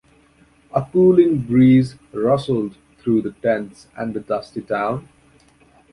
[0.73, 5.07] A cooling breeze rustled through the tents and the dusty town.